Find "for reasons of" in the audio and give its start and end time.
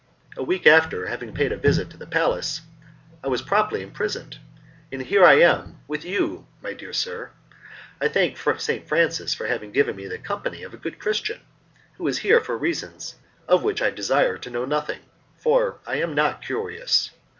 12.41-13.61